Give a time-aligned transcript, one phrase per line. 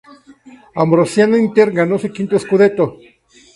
[0.75, 2.97] Ambrosiana-Inter ganó su quinto "scudetto".